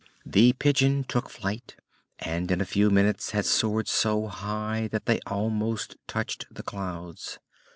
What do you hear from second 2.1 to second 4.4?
and in a few minutes had soared so